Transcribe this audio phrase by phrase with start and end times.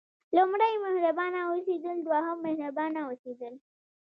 [0.37, 3.53] لومړی مهربانه اوسېدل دوهم مهربانه اوسېدل.